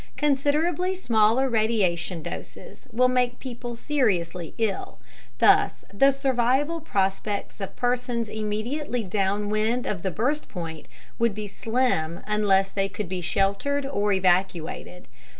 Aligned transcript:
Considerably 0.17 0.95
smaller 0.95 1.47
radiation 1.47 2.23
doses 2.23 2.87
will 2.91 3.07
make 3.07 3.37
people 3.37 3.75
seriously 3.75 4.55
ill. 4.57 4.97
Thus, 5.37 5.85
the 5.93 6.11
survival 6.11 6.79
prospects 6.81 7.61
of 7.61 7.75
persons 7.75 8.27
immediately 8.27 9.03
downwind 9.03 9.85
of 9.85 10.01
the 10.01 10.09
burst 10.09 10.49
point 10.49 10.87
would 11.19 11.35
be 11.35 11.47
slim 11.47 12.21
unless 12.25 12.71
they 12.71 12.89
could 12.89 13.09
be 13.09 13.21
sheltered 13.21 13.85
or 13.85 14.11
evacuated. 14.11 15.07